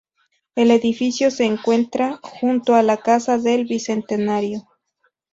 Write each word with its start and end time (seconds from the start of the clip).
El 0.55 0.71
edificio 0.71 1.29
se 1.29 1.45
encuentra 1.45 2.19
junto 2.23 2.73
a 2.73 2.81
la 2.81 2.97
Casa 2.97 3.37
del 3.37 3.65
Bicentenario. 3.65 4.67